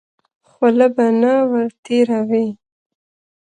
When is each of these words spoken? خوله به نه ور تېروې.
خوله 0.49 0.87
به 0.95 1.05
نه 1.21 1.33
ور 1.49 1.69
تېروې. 1.83 2.47